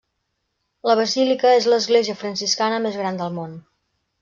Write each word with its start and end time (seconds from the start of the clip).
La 0.89 0.95
Basílica 0.99 1.51
és 1.59 1.67
l'església 1.73 2.17
franciscana 2.23 2.83
més 2.89 3.01
gran 3.05 3.23
del 3.23 3.39
món. 3.39 3.57